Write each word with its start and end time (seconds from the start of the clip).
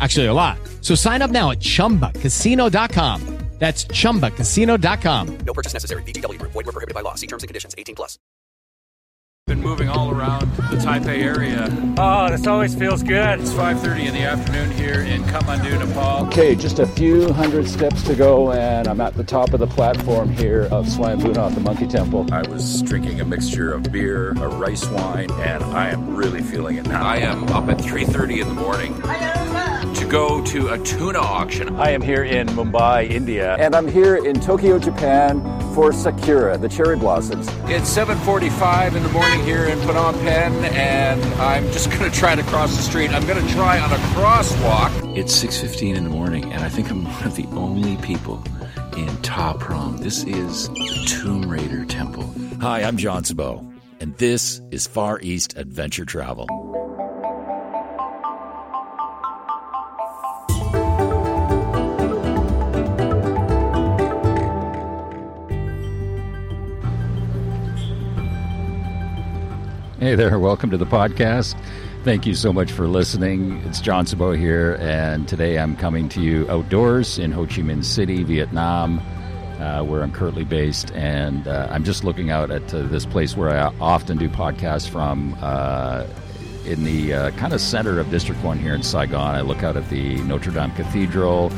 Actually, 0.00 0.26
a 0.26 0.32
lot. 0.32 0.58
So 0.80 0.94
sign 0.94 1.22
up 1.22 1.30
now 1.30 1.50
at 1.50 1.60
ChumbaCasino.com. 1.60 3.40
That's 3.60 3.84
ChumbaCasino.com. 3.84 5.38
No 5.44 5.52
purchase 5.52 5.74
necessary. 5.74 6.02
VGW. 6.04 6.40
Void 6.40 6.54
were 6.54 6.72
prohibited 6.72 6.94
by 6.94 7.02
law. 7.02 7.14
See 7.14 7.26
terms 7.26 7.42
and 7.42 7.48
conditions. 7.48 7.74
18 7.76 7.94
plus. 7.94 8.18
Been 9.46 9.60
moving 9.60 9.88
all 9.88 10.12
around 10.12 10.42
the 10.70 10.76
Taipei 10.76 11.22
area. 11.22 11.68
Oh, 11.98 12.30
this 12.30 12.46
always 12.46 12.74
feels 12.74 13.02
good. 13.02 13.40
It's 13.40 13.52
5.30 13.52 14.06
in 14.06 14.14
the 14.14 14.20
afternoon 14.20 14.70
here 14.70 15.00
in 15.00 15.22
Kathmandu, 15.24 15.86
Nepal. 15.86 16.26
Okay, 16.28 16.54
just 16.54 16.78
a 16.78 16.86
few 16.86 17.32
hundred 17.32 17.68
steps 17.68 18.02
to 18.04 18.14
go, 18.14 18.52
and 18.52 18.86
I'm 18.86 19.00
at 19.00 19.14
the 19.16 19.24
top 19.24 19.52
of 19.52 19.60
the 19.60 19.66
platform 19.66 20.30
here 20.30 20.68
of 20.70 20.86
Swayambhunath, 20.86 21.54
the 21.54 21.60
Monkey 21.60 21.88
Temple. 21.88 22.32
I 22.32 22.48
was 22.48 22.80
drinking 22.82 23.20
a 23.20 23.24
mixture 23.24 23.72
of 23.72 23.90
beer, 23.90 24.30
a 24.30 24.48
rice 24.48 24.86
wine, 24.86 25.30
and 25.32 25.64
I 25.64 25.88
am 25.90 26.14
really 26.14 26.42
feeling 26.42 26.76
it 26.76 26.86
now. 26.86 27.02
I 27.02 27.16
am 27.16 27.44
up 27.48 27.68
at 27.68 27.78
3.30 27.78 28.42
in 28.42 28.48
the 28.48 28.54
morning 28.54 28.94
to 29.02 29.59
go 30.10 30.44
to 30.44 30.70
a 30.70 30.78
tuna 30.80 31.20
auction. 31.20 31.76
I 31.76 31.90
am 31.90 32.02
here 32.02 32.24
in 32.24 32.48
Mumbai, 32.48 33.08
India, 33.08 33.54
and 33.60 33.76
I'm 33.76 33.86
here 33.86 34.16
in 34.16 34.40
Tokyo, 34.40 34.76
Japan 34.76 35.40
for 35.72 35.92
Sakura, 35.92 36.58
the 36.58 36.68
cherry 36.68 36.96
blossoms. 36.96 37.46
It's 37.66 37.96
7.45 37.96 38.96
in 38.96 39.04
the 39.04 39.08
morning 39.10 39.44
here 39.44 39.66
in 39.66 39.78
Phnom 39.78 40.20
Penh, 40.22 40.64
and 40.74 41.22
I'm 41.34 41.64
just 41.70 41.90
going 41.90 42.10
to 42.10 42.18
try 42.18 42.34
to 42.34 42.42
cross 42.42 42.76
the 42.76 42.82
street. 42.82 43.12
I'm 43.12 43.24
going 43.24 43.44
to 43.44 43.54
try 43.54 43.78
on 43.78 43.92
a 43.92 43.96
crosswalk. 44.12 45.16
It's 45.16 45.44
6.15 45.44 45.94
in 45.94 46.02
the 46.02 46.10
morning, 46.10 46.52
and 46.52 46.64
I 46.64 46.68
think 46.68 46.90
I'm 46.90 47.04
one 47.14 47.24
of 47.24 47.36
the 47.36 47.46
only 47.52 47.96
people 47.98 48.42
in 48.96 49.16
Ta 49.22 49.54
Prohm. 49.54 50.00
This 50.00 50.24
is 50.24 50.68
the 50.70 51.04
Tomb 51.06 51.48
Raider 51.48 51.84
Temple. 51.84 52.34
Hi, 52.60 52.82
I'm 52.82 52.96
John 52.96 53.22
Sabo, 53.22 53.64
and 54.00 54.16
this 54.16 54.60
is 54.72 54.88
Far 54.88 55.20
East 55.20 55.56
Adventure 55.56 56.04
Travel. 56.04 56.69
Hey 70.00 70.14
there, 70.14 70.38
welcome 70.38 70.70
to 70.70 70.78
the 70.78 70.86
podcast. 70.86 71.54
Thank 72.04 72.24
you 72.24 72.34
so 72.34 72.54
much 72.54 72.72
for 72.72 72.88
listening. 72.88 73.62
It's 73.66 73.82
John 73.82 74.06
Sabo 74.06 74.32
here, 74.32 74.78
and 74.80 75.28
today 75.28 75.58
I'm 75.58 75.76
coming 75.76 76.08
to 76.08 76.22
you 76.22 76.50
outdoors 76.50 77.18
in 77.18 77.32
Ho 77.32 77.44
Chi 77.44 77.60
Minh 77.60 77.84
City, 77.84 78.22
Vietnam, 78.22 78.98
uh, 79.58 79.84
where 79.84 80.02
I'm 80.02 80.10
currently 80.10 80.44
based. 80.44 80.90
And 80.92 81.46
uh, 81.46 81.68
I'm 81.70 81.84
just 81.84 82.02
looking 82.02 82.30
out 82.30 82.50
at 82.50 82.72
uh, 82.72 82.80
this 82.84 83.04
place 83.04 83.36
where 83.36 83.50
I 83.50 83.74
often 83.78 84.16
do 84.16 84.30
podcasts 84.30 84.88
from 84.88 85.36
uh, 85.42 86.06
in 86.64 86.84
the 86.84 87.12
uh, 87.12 87.30
kind 87.32 87.52
of 87.52 87.60
center 87.60 88.00
of 88.00 88.10
District 88.10 88.42
1 88.42 88.58
here 88.58 88.74
in 88.74 88.82
Saigon. 88.82 89.34
I 89.34 89.42
look 89.42 89.62
out 89.62 89.76
at 89.76 89.90
the 89.90 90.16
Notre 90.22 90.50
Dame 90.50 90.70
Cathedral, 90.70 91.52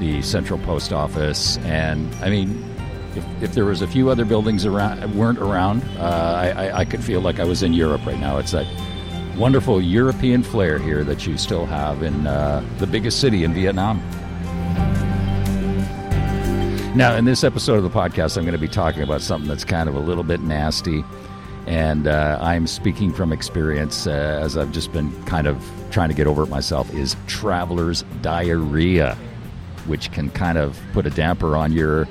the 0.00 0.20
Central 0.22 0.58
Post 0.58 0.92
Office, 0.92 1.58
and 1.58 2.12
I 2.16 2.28
mean, 2.28 2.73
if, 3.16 3.42
if, 3.42 3.52
there 3.54 3.64
was 3.64 3.82
a 3.82 3.86
few 3.86 4.10
other 4.10 4.24
buildings 4.24 4.66
around 4.66 5.14
weren't 5.14 5.38
around, 5.38 5.82
uh, 5.98 6.52
I, 6.56 6.80
I, 6.80 6.84
could 6.84 7.02
feel 7.02 7.20
like 7.20 7.40
I 7.40 7.44
was 7.44 7.62
in 7.62 7.72
Europe 7.72 8.04
right 8.06 8.18
now. 8.18 8.38
It's 8.38 8.52
that 8.52 8.66
wonderful 9.36 9.80
European 9.80 10.42
flair 10.42 10.78
here 10.78 11.04
that 11.04 11.26
you 11.26 11.36
still 11.36 11.66
have 11.66 12.02
in 12.02 12.26
uh, 12.26 12.64
the 12.78 12.86
biggest 12.86 13.20
city 13.20 13.44
in 13.44 13.52
Vietnam. 13.52 13.98
Now, 16.96 17.16
in 17.16 17.24
this 17.24 17.42
episode 17.42 17.74
of 17.76 17.82
the 17.82 17.90
podcast, 17.90 18.36
I'm 18.36 18.44
going 18.44 18.52
to 18.52 18.58
be 18.58 18.68
talking 18.68 19.02
about 19.02 19.20
something 19.20 19.48
that's 19.48 19.64
kind 19.64 19.88
of 19.88 19.96
a 19.96 20.00
little 20.00 20.22
bit 20.22 20.40
nasty, 20.40 21.04
and 21.66 22.06
uh, 22.06 22.38
I'm 22.40 22.68
speaking 22.68 23.12
from 23.12 23.32
experience 23.32 24.06
uh, 24.06 24.40
as 24.40 24.56
I've 24.56 24.70
just 24.70 24.92
been 24.92 25.10
kind 25.24 25.48
of 25.48 25.60
trying 25.90 26.10
to 26.10 26.14
get 26.14 26.28
over 26.28 26.44
it 26.44 26.48
myself. 26.48 26.92
Is 26.94 27.16
traveler's 27.26 28.04
diarrhea, 28.22 29.16
which 29.86 30.12
can 30.12 30.30
kind 30.30 30.56
of 30.56 30.80
put 30.92 31.04
a 31.04 31.10
damper 31.10 31.56
on 31.56 31.72
your 31.72 32.06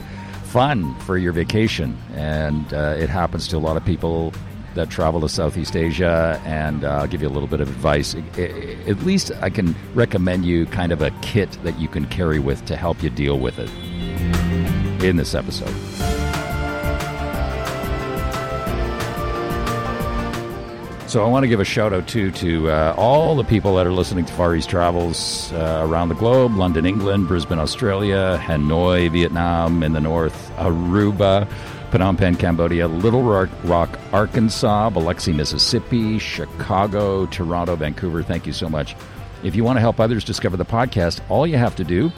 fun 0.54 0.94
for 1.00 1.18
your 1.18 1.34
vacation. 1.34 1.98
And 2.14 2.72
uh, 2.76 2.96
it 3.00 3.10
happens 3.10 3.48
to 3.48 3.58
a 3.58 3.60
lot 3.60 3.76
of 3.76 3.84
people 3.84 4.32
that 4.76 4.92
travel 4.92 5.20
to 5.22 5.28
Southeast 5.28 5.76
Asia. 5.76 6.40
And 6.46 6.86
uh, 6.86 7.00
I'll 7.00 7.08
give 7.08 7.24
you 7.24 7.28
a 7.28 7.34
little 7.36 7.48
bit 7.48 7.60
of 7.60 7.68
advice. 7.68 8.14
At 8.38 9.00
least 9.00 9.32
I 9.42 9.50
can 9.50 9.76
recommend 9.96 10.46
you 10.46 10.68
kind 10.68 10.92
of 10.92 11.02
a 11.02 11.10
kit 11.24 11.58
that 11.64 11.80
you 11.80 11.88
can 11.88 12.06
carry 12.06 12.38
with 12.38 12.64
to 12.66 12.76
help 12.76 13.02
you 13.02 13.10
deal 13.10 13.40
with 13.40 13.58
it 13.58 13.72
in 15.04 15.16
this 15.16 15.34
episode. 15.34 16.13
So 21.14 21.24
I 21.24 21.28
want 21.28 21.44
to 21.44 21.48
give 21.48 21.60
a 21.60 21.64
shout 21.64 21.94
out 21.94 22.08
too 22.08 22.32
to 22.32 22.72
uh, 22.72 22.96
all 22.98 23.36
the 23.36 23.44
people 23.44 23.76
that 23.76 23.86
are 23.86 23.92
listening 23.92 24.26
to 24.26 24.34
Far 24.34 24.56
East 24.56 24.68
Travels 24.68 25.54
uh, 25.54 25.86
around 25.88 26.10
the 26.10 26.16
globe: 26.16 26.56
London, 26.56 26.88
England, 26.88 27.28
Brisbane, 27.28 27.60
Australia, 27.60 28.42
Hanoi, 28.42 29.12
Vietnam 29.12 29.84
in 29.84 29.94
the 29.94 30.02
north, 30.02 30.52
Aruba, 30.58 31.48
Phnom 31.92 32.18
Penh, 32.18 32.36
Cambodia, 32.36 32.88
Little 32.88 33.22
Rock, 33.22 33.50
Rock, 33.64 34.00
Arkansas, 34.12 34.90
Biloxi, 34.90 35.34
Mississippi, 35.34 36.18
Chicago, 36.18 37.28
Toronto, 37.28 37.76
Vancouver. 37.76 38.24
Thank 38.24 38.48
you 38.48 38.54
so 38.54 38.68
much. 38.68 38.96
If 39.44 39.56
you 39.56 39.64
want 39.64 39.78
to 39.78 39.82
help 39.82 40.00
others 40.00 40.24
discover 40.24 40.58
the 40.58 40.66
podcast, 40.66 41.22
all 41.30 41.46
you 41.46 41.58
have 41.58 41.76
to 41.76 41.84
do 41.84 42.12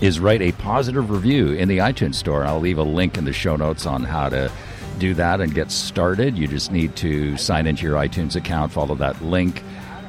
is 0.00 0.18
write 0.18 0.42
a 0.42 0.50
positive 0.50 1.10
review 1.10 1.52
in 1.52 1.68
the 1.68 1.78
iTunes 1.78 2.16
store. 2.16 2.44
I'll 2.44 2.58
leave 2.58 2.78
a 2.78 2.82
link 2.82 3.16
in 3.16 3.24
the 3.24 3.32
show 3.32 3.54
notes 3.54 3.86
on 3.86 4.02
how 4.02 4.30
to 4.30 4.50
do 4.98 5.14
that 5.14 5.40
and 5.40 5.54
get 5.54 5.70
started. 5.70 6.36
You 6.36 6.46
just 6.46 6.72
need 6.72 6.96
to 6.96 7.36
sign 7.36 7.66
into 7.66 7.82
your 7.84 7.96
iTunes 7.96 8.36
account, 8.36 8.72
follow 8.72 8.94
that 8.96 9.22
link, 9.22 9.62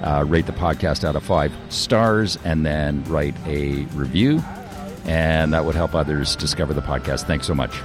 uh, 0.03 0.23
rate 0.27 0.45
the 0.45 0.53
podcast 0.53 1.03
out 1.03 1.15
of 1.15 1.23
five 1.23 1.53
stars, 1.69 2.37
and 2.43 2.65
then 2.65 3.03
write 3.05 3.35
a 3.45 3.85
review. 3.93 4.43
And 5.05 5.53
that 5.53 5.65
would 5.65 5.75
help 5.75 5.93
others 5.93 6.35
discover 6.35 6.73
the 6.73 6.81
podcast. 6.81 7.25
Thanks 7.25 7.47
so 7.47 7.55
much. 7.55 7.75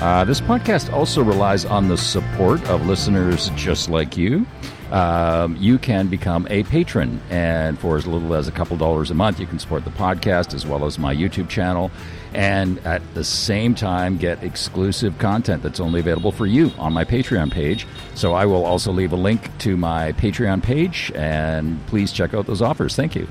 Uh, 0.00 0.24
this 0.24 0.40
podcast 0.40 0.92
also 0.92 1.22
relies 1.24 1.64
on 1.64 1.88
the 1.88 1.96
support 1.96 2.62
of 2.68 2.86
listeners 2.86 3.50
just 3.56 3.88
like 3.88 4.16
you. 4.16 4.46
Um, 4.92 5.56
you 5.56 5.76
can 5.76 6.06
become 6.06 6.46
a 6.50 6.62
patron, 6.62 7.20
and 7.30 7.78
for 7.78 7.96
as 7.96 8.06
little 8.06 8.32
as 8.34 8.48
a 8.48 8.52
couple 8.52 8.76
dollars 8.76 9.10
a 9.10 9.14
month, 9.14 9.38
you 9.38 9.46
can 9.46 9.58
support 9.58 9.84
the 9.84 9.90
podcast 9.90 10.54
as 10.54 10.64
well 10.64 10.86
as 10.86 10.98
my 10.98 11.14
YouTube 11.14 11.48
channel, 11.48 11.90
and 12.32 12.78
at 12.86 13.02
the 13.14 13.24
same 13.24 13.74
time 13.74 14.16
get 14.16 14.42
exclusive 14.42 15.18
content 15.18 15.62
that's 15.62 15.80
only 15.80 16.00
available 16.00 16.32
for 16.32 16.46
you 16.46 16.70
on 16.78 16.92
my 16.92 17.04
Patreon 17.04 17.50
page. 17.50 17.86
So 18.14 18.32
I 18.32 18.46
will 18.46 18.64
also 18.64 18.92
leave 18.92 19.12
a 19.12 19.16
link 19.16 19.50
to 19.58 19.76
my 19.76 20.12
Patreon 20.12 20.62
page, 20.62 21.12
and 21.14 21.84
please 21.88 22.12
check 22.12 22.32
out 22.32 22.46
those 22.46 22.62
offers. 22.62 22.96
Thank 22.96 23.14
you. 23.14 23.26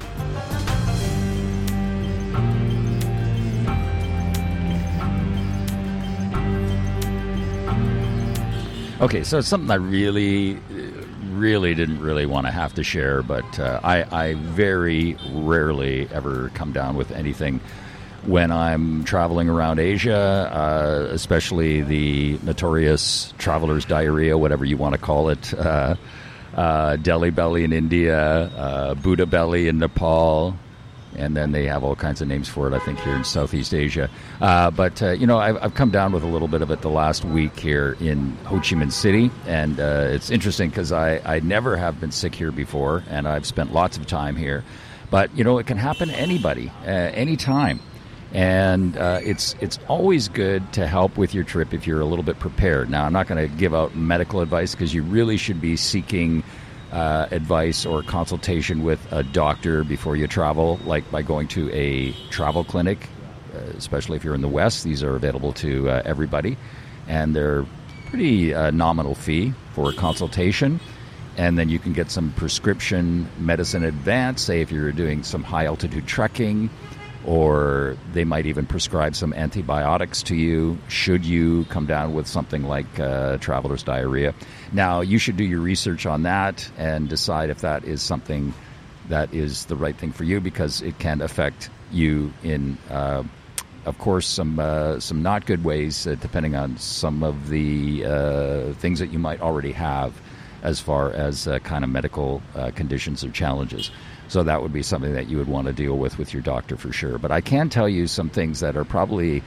Okay, 9.00 9.24
so 9.24 9.38
it's 9.38 9.48
something 9.48 9.70
I 9.70 9.76
really, 9.76 10.60
really 11.30 11.76
didn't 11.76 12.02
really 12.02 12.26
want 12.26 12.48
to 12.48 12.52
have 12.52 12.74
to 12.76 12.84
share, 12.84 13.22
but 13.22 13.60
uh, 13.60 13.80
I, 13.84 14.04
I 14.30 14.34
very 14.34 15.16
rarely 15.34 16.10
ever 16.12 16.50
come 16.56 16.72
down 16.72 16.96
with 16.96 17.12
anything 17.12 17.60
when 18.26 18.52
I'm 18.52 19.04
traveling 19.04 19.50
around 19.50 19.78
Asia, 19.80 20.16
uh, 20.52 21.10
especially 21.12 21.82
the 21.82 22.40
notorious 22.42 23.36
traveler's 23.38 23.86
diarrhea, 23.86 24.36
whatever 24.36 24.66
you 24.66 24.78
want 24.78 24.96
to 24.96 25.00
call 25.00 25.30
it, 25.30 25.54
uh, 25.54 25.96
uh, 26.56 26.96
Delhi 26.96 27.30
belly 27.30 27.64
in 27.64 27.74
India, 27.74 28.18
uh, 28.20 28.96
Buddha 28.96 29.28
belly 29.28 29.68
in 29.68 29.78
Nepal, 29.78 30.58
and 31.16 31.36
then 31.36 31.52
they 31.52 31.66
have 31.66 31.84
all 31.84 31.96
kinds 31.96 32.22
of 32.22 32.28
names 32.28 32.48
for 32.48 32.68
it. 32.68 32.74
I 32.74 32.80
think 32.80 33.00
here 33.00 33.16
in 33.16 33.24
Southeast 33.24 33.74
Asia, 33.74 34.10
uh, 34.42 34.72
but 34.72 35.02
uh, 35.02 35.12
you 35.12 35.28
know 35.28 35.38
I've, 35.38 35.58
I've, 35.62 35.74
come 35.74 35.92
down 35.92 36.12
with 36.12 36.24
a 36.24 36.28
little 36.28 36.48
bit 36.48 36.62
of 36.62 36.72
it 36.72 36.82
the 36.82 36.90
last 36.90 37.26
week 37.26 37.60
here 37.60 37.96
in 38.00 38.36
Ho 38.46 38.58
Chi 38.58 38.76
Minh 38.76 38.92
City, 38.92 39.32
and 39.46 39.80
uh, 39.80 40.08
it's 40.10 40.30
interesting 40.30 40.70
because 40.70 40.92
I 40.92 41.20
I 41.26 41.40
never 41.40 41.78
have 41.78 42.00
been 42.00 42.12
sick 42.12 42.36
here 42.36 42.52
before, 42.52 43.04
and 43.10 43.28
I've 43.28 43.46
spent 43.46 43.74
lots 43.74 43.98
of 43.98 44.08
time 44.08 44.36
here, 44.36 44.64
but 45.10 45.36
you 45.38 45.44
know 45.44 45.58
it 45.58 45.68
can 45.68 45.78
happen 45.78 46.10
to 46.10 46.16
anybody, 46.16 46.72
uh, 46.84 46.90
anytime. 46.90 47.80
And 48.34 48.98
uh, 48.98 49.22
it's 49.24 49.56
it's 49.62 49.80
always 49.88 50.28
good 50.28 50.74
to 50.74 50.86
help 50.86 51.18
with 51.18 51.34
your 51.34 51.46
trip 51.46 51.74
if 51.74 51.88
you're 51.88 52.02
a 52.02 52.06
little 52.06 52.26
bit 52.26 52.40
prepared. 52.40 52.90
Now, 52.90 53.06
I'm 53.06 53.14
not 53.14 53.28
going 53.28 53.50
to 53.50 53.56
give 53.56 53.74
out 53.74 53.96
medical 53.96 54.42
advice 54.42 54.74
because 54.74 54.94
you 54.94 55.02
really 55.02 55.38
should 55.38 55.62
be 55.62 55.78
seeking 55.78 56.44
uh, 56.92 57.28
advice 57.32 57.86
or 57.86 58.04
consultation 58.04 58.84
with 58.84 59.00
a 59.12 59.24
doctor 59.24 59.84
before 59.84 60.16
you 60.16 60.28
travel, 60.28 60.80
like 60.86 61.10
by 61.12 61.22
going 61.22 61.48
to 61.50 61.72
a 61.74 62.12
travel 62.30 62.64
clinic, 62.64 63.10
uh, 63.54 63.60
especially 63.78 64.18
if 64.18 64.24
you're 64.24 64.36
in 64.36 64.42
the 64.42 64.48
West. 64.48 64.84
These 64.84 65.04
are 65.04 65.16
available 65.16 65.54
to 65.54 65.90
uh, 65.90 66.02
everybody, 66.06 66.58
and 67.08 67.36
they're 67.36 67.66
pretty 68.10 68.54
uh, 68.54 68.72
nominal 68.72 69.16
fee 69.16 69.54
for 69.74 69.90
a 69.90 69.94
consultation. 69.94 70.80
And 71.38 71.58
then 71.60 71.70
you 71.70 71.78
can 71.78 71.94
get 71.94 72.10
some 72.10 72.32
prescription 72.32 73.30
medicine 73.38 73.84
advance, 73.84 74.42
say 74.42 74.62
if 74.62 74.72
you're 74.72 74.92
doing 74.92 75.22
some 75.22 75.44
high 75.44 75.66
altitude 75.66 76.08
trekking 76.08 76.70
or 77.28 77.98
they 78.14 78.24
might 78.24 78.46
even 78.46 78.66
prescribe 78.66 79.14
some 79.14 79.34
antibiotics 79.34 80.24
to 80.24 80.36
you 80.36 80.78
should 80.88 81.26
you 81.26 81.66
come 81.66 81.86
down 81.86 82.14
with 82.14 82.26
something 82.26 82.64
like 82.64 83.00
uh, 83.00 83.36
traveler's 83.38 83.84
diarrhea. 83.84 84.34
Now, 84.72 85.02
you 85.02 85.20
should 85.20 85.36
do 85.36 85.44
your 85.44 85.60
research 85.60 86.06
on 86.06 86.24
that 86.24 86.72
and 86.78 87.10
decide 87.10 87.50
if 87.50 87.60
that 87.62 87.84
is 87.84 88.02
something 88.02 88.54
that 89.10 89.34
is 89.34 89.66
the 89.66 89.76
right 89.76 89.96
thing 89.96 90.14
for 90.14 90.24
you 90.24 90.40
because 90.40 90.82
it 90.82 90.98
can 91.00 91.22
affect 91.22 91.70
you 91.92 92.32
in, 92.44 92.78
uh, 92.90 93.24
of 93.86 93.98
course, 93.98 94.26
some 94.26 94.58
uh, 94.60 95.00
some 95.00 95.22
not 95.22 95.46
good 95.46 95.64
ways, 95.66 96.08
uh, 96.08 96.16
depending 96.16 96.56
on 96.56 96.78
some 96.78 97.24
of 97.24 97.50
the 97.50 98.06
uh, 98.06 98.74
things 98.74 99.00
that 99.00 99.12
you 99.12 99.20
might 99.20 99.42
already 99.42 99.74
have 99.74 100.14
as 100.68 100.80
far 100.80 101.12
as 101.12 101.48
uh, 101.48 101.60
kind 101.60 101.84
of 101.84 101.90
medical 101.90 102.42
conditions 102.76 103.24
or 103.24 103.32
challenges. 103.32 103.90
So 104.28 104.44
that 104.44 104.62
would 104.62 104.74
be 104.74 104.84
something 104.84 105.14
that 105.14 105.30
you 105.30 105.38
would 105.38 105.48
want 105.48 105.68
to 105.68 105.74
deal 105.74 105.98
with 105.98 106.18
with 106.18 106.34
your 106.34 106.42
doctor 106.42 106.76
for 106.76 106.92
sure. 106.92 107.18
But 107.18 107.32
I 107.32 107.42
can 107.42 107.70
tell 107.70 107.88
you 107.88 108.08
some 108.08 108.30
things 108.30 108.60
that 108.60 108.76
are 108.76 108.84
probably 108.84 109.42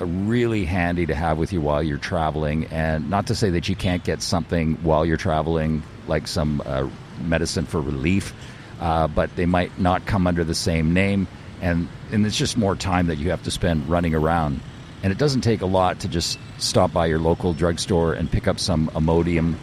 uh, 0.00 0.06
really 0.06 0.64
handy 0.64 1.06
to 1.06 1.14
have 1.14 1.38
with 1.38 1.52
you 1.52 1.60
while 1.60 1.82
you're 1.82 1.98
traveling. 1.98 2.66
And 2.66 3.08
not 3.08 3.28
to 3.28 3.34
say 3.34 3.50
that 3.50 3.68
you 3.68 3.76
can't 3.76 4.02
get 4.02 4.20
something 4.20 4.74
while 4.82 5.06
you're 5.06 5.16
traveling, 5.16 5.82
like 6.08 6.26
some 6.26 6.62
uh, 6.66 6.88
medicine 7.22 7.64
for 7.64 7.80
relief, 7.80 8.34
uh, 8.80 9.06
but 9.06 9.34
they 9.36 9.46
might 9.46 9.78
not 9.78 10.04
come 10.04 10.26
under 10.26 10.42
the 10.42 10.54
same 10.54 10.92
name. 10.92 11.28
And, 11.60 11.88
and 12.10 12.26
it's 12.26 12.36
just 12.36 12.56
more 12.56 12.74
time 12.74 13.06
that 13.06 13.18
you 13.18 13.30
have 13.30 13.44
to 13.44 13.52
spend 13.52 13.88
running 13.88 14.16
around. 14.16 14.60
And 15.04 15.12
it 15.12 15.18
doesn't 15.18 15.42
take 15.42 15.60
a 15.60 15.66
lot 15.66 16.00
to 16.00 16.08
just 16.08 16.38
stop 16.58 16.92
by 16.92 17.06
your 17.06 17.20
local 17.20 17.54
drugstore 17.54 18.14
and 18.14 18.30
pick 18.30 18.48
up 18.48 18.58
some 18.58 18.88
Imodium 18.88 19.54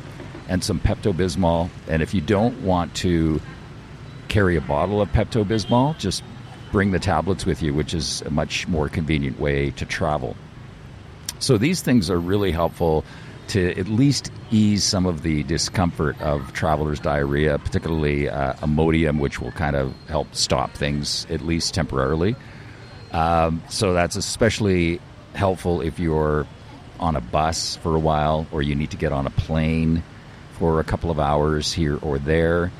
and 0.50 0.63
some 0.63 0.80
Pepto 0.80 1.13
Bismol. 1.13 1.69
And 1.88 2.01
if 2.01 2.13
you 2.13 2.19
don't 2.19 2.62
want 2.63 2.94
to 2.96 3.40
carry 4.28 4.57
a 4.57 4.62
bottle 4.62 5.00
of 5.00 5.07
Pepto 5.10 5.46
Bismol, 5.46 5.98
just 5.98 6.24
bring 6.72 6.92
the 6.92 7.00
tablets 7.00 7.46
with 7.46 7.62
you, 7.62 7.74
which 7.74 7.94
is 7.94 8.22
a 8.24 8.30
much 8.30 8.68
more 8.68 8.90
convenient 8.90 9.40
way 9.40 9.72
to 9.72 9.86
travel. 9.86 10.36
So 11.40 11.57
these 11.57 11.81
things 11.81 12.10
are 12.10 12.19
really 12.19 12.51
helpful 12.51 13.06
to 13.50 13.72
at 13.80 13.88
least 13.88 14.31
ease 14.51 14.84
some 14.84 15.06
of 15.06 15.24
the 15.24 15.44
discomfort 15.44 16.19
of 16.22 16.54
traveler's 16.54 17.00
diarrhea, 17.00 17.57
particularly 17.57 18.30
uh, 18.30 18.54
Imodium, 18.56 19.19
which 19.19 19.40
will 19.40 19.51
kind 19.51 19.75
of 19.75 19.94
help 20.07 20.34
stop 20.36 20.74
things 20.74 21.25
at 21.30 21.42
least 21.42 21.74
temporarily. 21.74 22.36
Um, 23.12 23.63
so 23.69 23.94
that's 23.94 24.16
especially 24.16 25.00
helpful 25.34 25.81
if 25.81 26.00
you're 26.00 26.46
on 27.00 27.16
a 27.16 27.22
bus 27.22 27.78
for 27.78 27.96
a 27.96 28.00
while 28.00 28.46
or 28.51 28.62
you 28.62 28.75
need 28.75 28.92
to 28.92 28.98
get 28.98 29.12
on 29.12 29.25
a 29.25 29.31
plane 29.31 30.04
for 30.59 30.79
a 30.79 30.83
couple 30.83 31.09
of 31.09 31.19
hours 31.19 31.73
here 31.73 31.97
or 32.01 32.19
there 32.19 32.71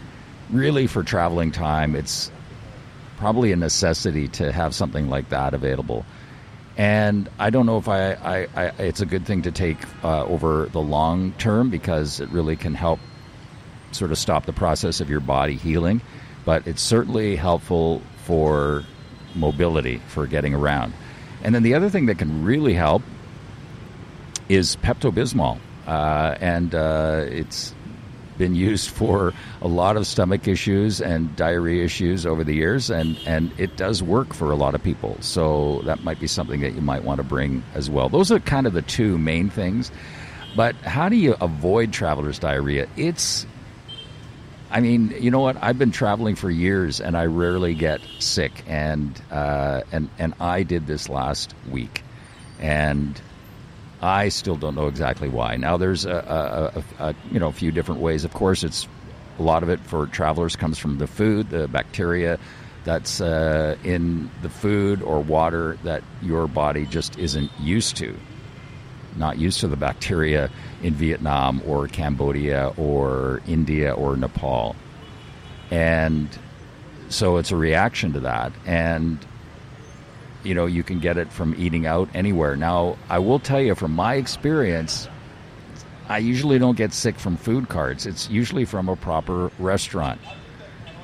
really 0.52 0.88
for 0.88 1.04
traveling 1.04 1.52
time, 1.52 1.96
it's 1.96 2.32
probably 3.18 3.52
a 3.52 3.56
necessity 3.56 4.28
to 4.28 4.52
have 4.52 4.74
something 4.74 5.10
like 5.10 5.30
that 5.30 5.54
available. 5.54 6.06
And 6.78 7.30
I 7.40 7.50
don't 7.50 7.66
know 7.66 7.78
if 7.78 7.88
I, 7.88 8.14
I, 8.14 8.48
I 8.56 8.66
it's 8.80 9.02
a 9.02 9.06
good 9.06 9.26
thing 9.26 9.42
to 9.44 9.52
take 9.52 9.78
uh, 10.04 10.26
over 10.26 10.68
the 10.68 10.80
long 10.80 11.34
term 11.34 11.70
because 11.70 12.20
it 12.20 12.30
really 12.30 12.56
can 12.56 12.74
help 12.74 13.00
sort 13.92 14.12
of 14.12 14.18
stop 14.18 14.46
the 14.46 14.54
process 14.54 15.02
of 15.02 15.10
your 15.10 15.20
body 15.20 15.56
healing. 15.56 16.02
But 16.46 16.68
it's 16.68 16.82
certainly 16.82 17.36
helpful 17.36 18.02
for 18.24 18.84
mobility, 19.36 19.98
for 20.08 20.26
getting 20.26 20.54
around. 20.54 20.94
And 21.44 21.54
then 21.54 21.64
the 21.64 21.74
other 21.74 21.90
thing 21.90 22.06
that 22.08 22.18
can 22.18 22.44
really 22.44 22.74
help 22.74 23.04
is 24.48 24.78
Pepto 24.78 25.12
Bismol. 25.12 25.60
Uh, 25.90 26.38
and 26.40 26.76
uh, 26.76 27.26
it's 27.28 27.74
been 28.38 28.54
used 28.54 28.92
for 28.92 29.34
a 29.60 29.68
lot 29.68 29.98
of 29.98 30.06
stomach 30.06 30.48
issues 30.48 31.02
and 31.02 31.36
diarrhea 31.36 31.84
issues 31.84 32.28
over 32.28 32.44
the 32.44 32.54
years, 32.54 32.92
and, 32.92 33.18
and 33.26 33.52
it 33.58 33.76
does 33.76 34.04
work 34.04 34.36
for 34.36 34.52
a 34.52 34.56
lot 34.56 34.76
of 34.76 34.84
people. 34.84 35.18
So 35.20 35.82
that 35.86 36.04
might 36.04 36.20
be 36.20 36.28
something 36.28 36.62
that 36.62 36.76
you 36.76 36.82
might 36.82 37.04
want 37.04 37.18
to 37.18 37.24
bring 37.24 37.64
as 37.74 37.90
well. 37.90 38.08
Those 38.08 38.32
are 38.32 38.40
kind 38.40 38.68
of 38.68 38.74
the 38.74 38.84
two 38.84 39.18
main 39.18 39.50
things. 39.50 39.92
But 40.56 40.76
how 40.76 41.10
do 41.10 41.16
you 41.16 41.36
avoid 41.42 41.92
traveler's 41.92 42.38
diarrhea? 42.38 42.88
It's 42.96 43.48
I 44.72 44.82
mean, 44.82 45.16
you 45.20 45.32
know 45.32 45.40
what? 45.40 45.58
I've 45.64 45.80
been 45.80 45.92
traveling 45.92 46.36
for 46.36 46.52
years, 46.52 47.02
and 47.02 47.18
I 47.18 47.26
rarely 47.26 47.74
get 47.74 48.02
sick. 48.20 48.52
And 48.68 49.20
uh, 49.32 49.82
and 49.92 50.10
and 50.20 50.36
I 50.40 50.62
did 50.62 50.86
this 50.86 51.10
last 51.10 51.56
week, 51.72 52.04
and 52.60 53.20
I 54.02 54.30
still 54.30 54.56
don't 54.56 54.76
know 54.76 54.88
exactly 54.88 55.28
why. 55.28 55.58
Now, 55.58 55.78
there's 55.78 56.06
a, 56.06 56.84
a, 57.00 57.04
a, 57.10 57.16
you 57.32 57.40
know 57.40 57.50
a 57.50 57.54
few 57.54 57.72
different 57.72 58.02
ways. 58.02 58.24
Of 58.24 58.34
course, 58.34 58.64
it's 58.64 58.88
a 59.38 59.44
lot 59.44 59.64
of 59.64 59.70
it 59.70 59.80
for 59.82 60.08
travelers 60.08 60.56
comes 60.56 60.78
from 60.78 60.98
the 60.98 61.08
food, 61.08 61.50
the 61.50 61.68
bacteria 61.68 62.40
that's 62.84 63.20
uh, 63.22 63.76
in 63.84 64.30
the 64.42 64.50
food 64.50 65.02
or 65.02 65.20
water 65.20 65.78
that 65.84 66.04
your 66.22 66.48
body 66.48 66.86
just 66.86 67.18
isn't 67.20 67.52
used 67.60 67.98
to. 67.98 68.16
Not 69.18 69.38
used 69.38 69.60
to 69.62 69.68
the 69.68 69.76
bacteria 69.76 70.50
in 70.82 70.94
Vietnam 70.94 71.62
or 71.66 71.88
Cambodia 71.88 72.72
or 72.78 73.42
India 73.48 73.92
or 73.92 74.16
Nepal. 74.16 74.76
And 75.72 76.30
so 77.10 77.38
it's 77.38 77.52
a 77.52 77.56
reaction 77.56 78.14
to 78.14 78.22
that. 78.22 78.54
And 78.66 79.20
you 80.44 80.54
know 80.54 80.66
you 80.66 80.84
can 80.84 81.00
get 81.00 81.18
it 81.18 81.32
from 81.32 81.56
eating 81.58 81.86
out 81.86 82.10
anywhere. 82.14 82.56
Now, 82.56 82.98
I 83.10 83.20
will 83.20 83.40
tell 83.40 83.62
you 83.62 83.76
from 83.76 83.94
my 83.94 84.16
experience, 84.16 85.08
I 86.08 86.20
usually 86.20 86.60
don't 86.60 86.78
get 86.78 86.94
sick 86.94 87.20
from 87.20 87.38
food 87.38 87.70
carts. 87.70 88.06
It's 88.06 88.30
usually 88.30 88.66
from 88.66 88.90
a 88.90 88.96
proper 88.96 89.52
restaurant, 89.60 90.20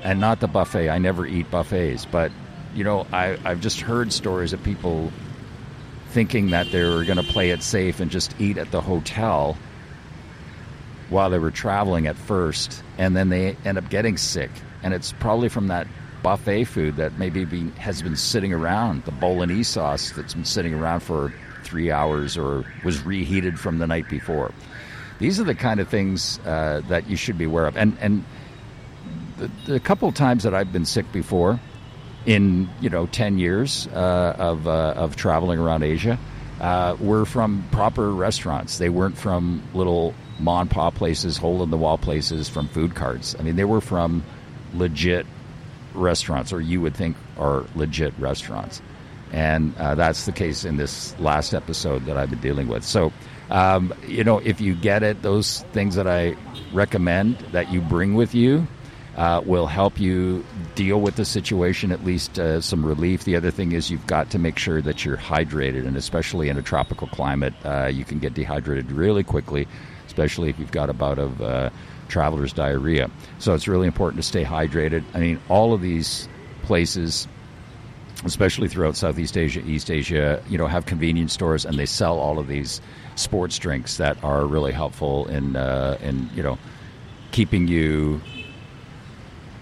and 0.04 0.20
not 0.20 0.40
the 0.40 0.48
buffet. 0.48 0.90
I 0.90 0.98
never 0.98 1.26
eat 1.26 1.50
buffets, 1.52 2.06
but 2.06 2.32
you 2.74 2.84
know 2.84 3.06
I, 3.12 3.38
I've 3.44 3.62
just 3.62 3.82
heard 3.82 4.12
stories 4.12 4.54
of 4.54 4.64
people 4.64 5.12
thinking 6.10 6.52
that 6.52 6.72
they 6.72 6.84
were 6.84 7.04
going 7.04 7.18
to 7.18 7.24
play 7.24 7.50
it 7.50 7.62
safe 7.62 8.00
and 8.00 8.10
just 8.10 8.40
eat 8.40 8.58
at 8.58 8.72
the 8.72 8.80
hotel 8.80 9.58
while 11.10 11.30
they 11.30 11.40
were 11.40 11.52
traveling 11.52 12.08
at 12.08 12.16
first, 12.16 12.84
and 12.98 13.16
then 13.16 13.30
they 13.30 13.58
end 13.66 13.78
up 13.78 13.90
getting 13.90 14.18
sick. 14.18 14.50
And 14.82 14.94
it's 14.94 15.12
probably 15.14 15.50
from 15.50 15.68
that 15.68 15.88
buffet 16.26 16.64
food 16.64 16.96
that 16.96 17.20
maybe 17.20 17.46
be, 17.46 17.70
has 17.78 18.02
been 18.02 18.16
sitting 18.16 18.52
around, 18.52 19.04
the 19.04 19.12
bolognese 19.12 19.62
sauce 19.62 20.12
that's 20.14 20.34
been 20.34 20.44
sitting 20.44 20.74
around 20.74 21.02
for 21.02 21.32
three 21.64 21.92
hours 21.92 22.36
or 22.36 22.66
was 22.84 23.06
reheated 23.06 23.60
from 23.60 23.78
the 23.78 23.86
night 23.86 24.10
before. 24.10 24.52
These 25.20 25.40
are 25.40 25.44
the 25.44 25.54
kind 25.54 25.80
of 25.80 25.88
things 25.88 26.40
uh, 26.40 26.82
that 26.88 27.08
you 27.08 27.16
should 27.16 27.38
be 27.38 27.44
aware 27.44 27.68
of. 27.68 27.78
And 27.78 27.96
and 28.02 28.26
the, 29.38 29.52
the 29.68 29.80
couple 29.80 30.10
of 30.10 30.16
times 30.16 30.42
that 30.44 30.56
I've 30.56 30.74
been 30.74 30.86
sick 30.86 31.12
before, 31.12 31.60
in 32.26 32.70
you 32.82 32.90
know 32.90 33.06
ten 33.06 33.38
years 33.38 33.88
uh, 33.94 34.36
of 34.40 34.68
uh, 34.68 34.94
of 34.98 35.16
traveling 35.16 35.60
around 35.60 35.84
Asia, 35.84 36.18
uh, 36.60 36.98
were 37.00 37.26
from 37.26 37.64
proper 37.72 38.12
restaurants. 38.12 38.80
They 38.80 38.90
weren't 38.90 39.16
from 39.18 39.62
little 39.76 40.16
mom 40.40 40.62
and 40.62 40.72
pop 40.72 40.96
places, 40.96 41.38
hole 41.38 41.62
in 41.62 41.70
the 41.70 41.78
wall 41.78 42.00
places, 42.00 42.50
from 42.50 42.68
food 42.68 42.96
carts. 42.96 43.36
I 43.40 43.44
mean, 43.44 43.58
they 43.58 43.64
were 43.64 43.80
from 43.80 44.24
legit 44.74 45.28
restaurants, 45.96 46.54
or 46.54 46.62
you 46.62 46.82
would 46.82 46.96
think 46.96 47.16
are 47.38 47.66
legit 47.76 48.14
restaurants. 48.20 48.82
And 49.32 49.76
uh, 49.78 49.96
that's 49.96 50.26
the 50.26 50.32
case 50.32 50.64
in 50.64 50.78
this 50.78 51.18
last 51.20 51.54
episode 51.54 52.06
that 52.06 52.18
I've 52.18 52.30
been 52.30 52.40
dealing 52.40 52.68
with. 52.68 52.84
So, 52.84 53.12
um, 53.50 53.94
you 54.08 54.24
know, 54.24 54.40
if 54.40 54.62
you 54.62 54.76
get 54.76 55.04
it, 55.04 55.22
those 55.22 55.62
things 55.74 55.96
that 55.96 56.08
I 56.08 56.36
recommend 56.74 57.38
that 57.52 57.72
you 57.72 57.82
bring 57.82 58.14
with 58.14 58.34
you 58.34 58.68
uh, 59.18 59.42
will 59.46 59.68
help 59.68 60.00
you 60.00 60.46
deal 60.76 61.00
with 61.00 61.16
the 61.16 61.26
situation, 61.26 61.92
at 61.92 62.04
least 62.04 62.38
uh, 62.38 62.60
some 62.62 62.86
relief. 62.86 63.24
The 63.24 63.36
other 63.36 63.52
thing 63.52 63.72
is 63.72 63.90
you've 63.90 64.08
got 64.08 64.30
to 64.32 64.40
make 64.40 64.58
sure 64.58 64.82
that 64.82 65.06
you're 65.06 65.18
hydrated, 65.18 65.88
and 65.88 65.96
especially 65.96 66.50
in 66.50 66.58
a 66.58 66.62
tropical 66.62 67.08
climate, 67.08 67.54
uh, 67.64 67.88
you 67.88 68.04
can 68.04 68.20
get 68.20 68.34
dehydrated 68.34 68.92
really 68.92 69.24
quickly, 69.24 69.68
especially 70.06 70.50
if 70.50 70.60
you've 70.60 70.72
got 70.72 70.90
a 70.90 70.94
bout 70.94 71.18
of 71.18 71.42
uh, 71.42 71.70
traveler's 72.08 72.54
diarrhea. 72.54 73.10
So 73.40 73.54
it's 73.54 73.68
really 73.68 73.88
important 73.88 74.22
to 74.22 74.28
stay 74.28 74.44
hydrated. 74.44 75.04
I 75.14 75.20
mean, 75.20 75.40
all 75.50 75.74
of 75.74 75.82
these 75.82 76.28
places 76.64 77.28
especially 78.24 78.68
throughout 78.68 78.96
Southeast 78.96 79.38
Asia, 79.38 79.60
East 79.66 79.92
Asia, 79.92 80.42
you 80.50 80.58
know, 80.58 80.68
have 80.68 80.86
convenience 80.86 81.34
stores 81.34 81.66
and 81.66 81.78
they 81.78 81.86
sell 81.86 82.18
all 82.18 82.40
of 82.40 82.48
these 82.48 82.82
sports 83.16 83.58
drinks 83.58 83.98
that 83.98 84.22
are 84.24 84.46
really 84.46 84.72
helpful 84.72 85.28
in 85.28 85.56
uh, 85.56 85.98
in 86.02 86.30
you 86.36 86.44
know 86.44 86.58
keeping 87.32 87.68
you 87.68 88.22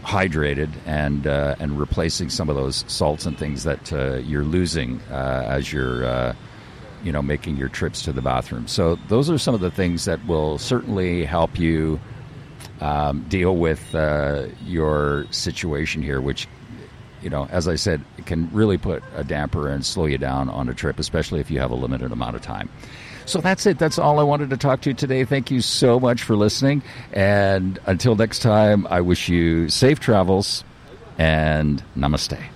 hydrated 0.03 0.69
and 0.85 1.27
uh, 1.27 1.55
and 1.59 1.79
replacing 1.79 2.29
some 2.29 2.49
of 2.49 2.55
those 2.55 2.83
salts 2.87 3.25
and 3.25 3.37
things 3.37 3.63
that 3.63 3.91
uh, 3.93 4.15
you're 4.17 4.43
losing 4.43 4.99
uh, 5.11 5.45
as 5.47 5.71
you're 5.71 6.05
uh, 6.05 6.35
you 7.03 7.11
know 7.11 7.21
making 7.21 7.57
your 7.57 7.69
trips 7.69 8.01
to 8.03 8.11
the 8.11 8.21
bathroom. 8.21 8.67
So 8.67 8.95
those 9.07 9.29
are 9.29 9.37
some 9.37 9.55
of 9.55 9.61
the 9.61 9.71
things 9.71 10.05
that 10.05 10.25
will 10.25 10.57
certainly 10.57 11.25
help 11.25 11.59
you 11.59 11.99
um, 12.81 13.23
deal 13.29 13.55
with 13.55 13.93
uh, 13.95 14.47
your 14.65 15.25
situation 15.31 16.01
here, 16.01 16.21
which 16.21 16.47
you 17.21 17.29
know, 17.29 17.47
as 17.51 17.67
I 17.67 17.75
said, 17.75 18.03
can 18.25 18.49
really 18.51 18.77
put 18.77 19.01
a 19.15 19.23
damper 19.23 19.69
and 19.69 19.85
slow 19.85 20.05
you 20.05 20.17
down 20.17 20.49
on 20.49 20.67
a 20.67 20.73
trip, 20.73 20.99
especially 20.99 21.39
if 21.39 21.49
you 21.49 21.59
have 21.59 21.71
a 21.71 21.75
limited 21.75 22.11
amount 22.11 22.35
of 22.35 22.41
time. 22.41 22.69
So 23.25 23.39
that's 23.39 23.65
it. 23.65 23.79
That's 23.79 23.97
all 23.97 24.19
I 24.19 24.23
wanted 24.23 24.49
to 24.49 24.57
talk 24.57 24.81
to 24.81 24.89
you 24.89 24.93
today. 24.93 25.23
Thank 25.23 25.49
you 25.49 25.61
so 25.61 25.99
much 25.99 26.23
for 26.23 26.35
listening. 26.35 26.83
And 27.13 27.79
until 27.85 28.15
next 28.15 28.39
time, 28.39 28.85
I 28.89 28.99
wish 28.99 29.29
you 29.29 29.69
safe 29.69 30.01
travels 30.01 30.65
and 31.17 31.81
namaste. 31.95 32.52